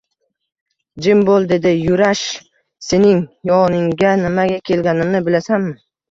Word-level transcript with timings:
Jim 1.05 1.19
boʻl!– 1.25 1.43
dedi 1.51 1.73
Yurash.– 1.73 2.23
Sening 2.85 3.19
yoningga 3.49 4.13
nimaga 4.23 4.57
kelganimni 4.71 5.21
bilasanmi? 5.29 5.75